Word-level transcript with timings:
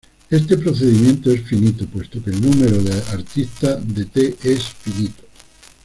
Este 0.31 0.57
procedimiento 0.57 1.29
es 1.31 1.43
finito 1.43 1.85
puesto 1.85 2.23
que 2.23 2.31
el 2.31 2.41
número 2.41 2.75
de 2.81 2.91
aristas 3.13 3.87
de 3.93 4.05
T 4.05 4.35
es 4.41 4.63
finito. 4.63 5.23